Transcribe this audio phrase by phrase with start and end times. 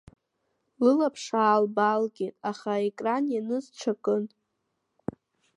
[0.83, 4.23] Лылаԥш аалбаалгеит, аха аекран ианыз ҽакын…